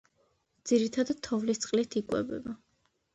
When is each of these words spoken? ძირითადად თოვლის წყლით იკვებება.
ძირითადად 0.69 1.19
თოვლის 1.27 1.61
წყლით 1.65 1.99
იკვებება. 2.01 2.55